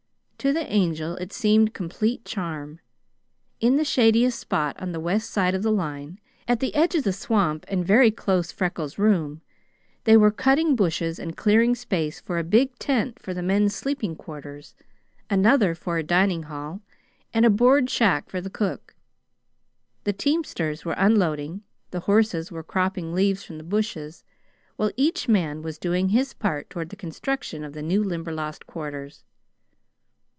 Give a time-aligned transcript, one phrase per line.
[0.43, 2.79] To the Angel it seemed complete charm.
[3.59, 7.03] In the shadiest spot on the west side of the line, at the edge of
[7.03, 9.43] the swamp and very close Freckles' room,
[10.05, 14.15] they were cutting bushes and clearing space for a big tent for the men's sleeping
[14.15, 14.73] quarters,
[15.29, 16.81] another for a dining hall,
[17.35, 18.95] and a board shack for the cook.
[20.05, 21.61] The teamsters were unloading,
[21.91, 24.23] the horses were cropping leaves from the bushes,
[24.75, 29.23] while each man was doing his part toward the construction of the new Limberlost quarters.